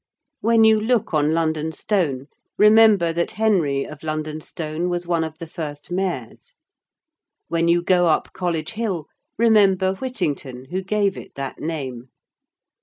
When 0.39 0.63
you 0.63 0.79
look 0.81 1.13
on 1.13 1.31
London 1.31 1.71
Stone, 1.71 2.25
remember 2.57 3.13
that 3.13 3.29
Henry 3.37 3.83
of 3.85 4.01
London 4.01 4.41
Stone 4.41 4.89
was 4.89 5.05
one 5.05 5.23
of 5.23 5.37
the 5.37 5.45
first 5.45 5.91
Mayors. 5.91 6.55
When 7.49 7.67
you 7.67 7.83
go 7.83 8.07
up 8.07 8.33
College 8.33 8.71
Hill, 8.71 9.05
remember 9.37 9.93
Whittington 9.93 10.65
who 10.71 10.81
gave 10.81 11.17
it 11.17 11.35
that 11.35 11.59
name. 11.59 12.09